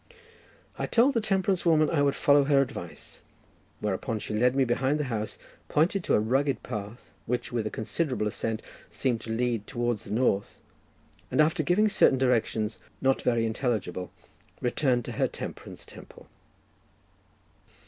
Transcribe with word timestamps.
I 0.79 0.87
told 0.87 1.13
the 1.13 1.21
temperance 1.21 1.63
woman 1.63 1.87
I 1.87 2.01
would 2.01 2.15
follow 2.15 2.45
her 2.45 2.59
advice, 2.59 3.19
whereupon 3.81 4.17
she 4.17 4.33
led 4.33 4.55
me 4.55 4.65
behind 4.65 4.99
the 4.99 5.03
house, 5.13 5.37
pointed 5.69 6.03
to 6.05 6.15
a 6.15 6.19
rugged 6.19 6.63
path, 6.63 7.11
which 7.27 7.51
with 7.51 7.67
a 7.67 7.69
considerable 7.69 8.25
ascent 8.25 8.63
seemed 8.89 9.21
to 9.21 9.31
lead 9.31 9.67
towards 9.67 10.05
the 10.05 10.09
north, 10.09 10.59
and 11.29 11.39
after, 11.39 11.61
giving 11.61 11.87
certain 11.87 12.17
directions, 12.17 12.79
not 12.99 13.21
very 13.21 13.45
intelligible, 13.45 14.11
returned 14.59 15.05
to 15.05 15.11
her 15.11 15.27
temperance 15.27 15.85
temple. 15.85 16.25